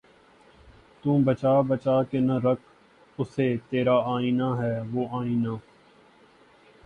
تو 1.03 1.17
بچا 1.25 1.53
بچا 1.69 1.95
کے 2.03 2.19
نہ 2.19 2.35
رکھ 2.43 2.65
اسے 3.17 3.47
ترا 3.69 3.97
آئنہ 4.13 4.49
ہے 4.59 4.75
وہ 4.93 5.03
آئنہ 5.19 5.53